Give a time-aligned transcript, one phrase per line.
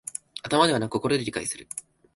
[0.41, 1.67] 頭ではなく心で理解する